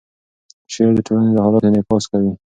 [0.71, 2.31] شعر د ټولنې د حالاتو انعکاس کوي.